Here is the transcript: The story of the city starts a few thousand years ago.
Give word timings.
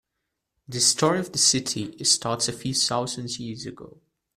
The 0.67 0.79
story 0.79 1.19
of 1.19 1.31
the 1.31 1.37
city 1.37 1.95
starts 2.05 2.47
a 2.47 2.53
few 2.53 2.73
thousand 2.73 3.37
years 3.39 3.67
ago. 3.67 4.01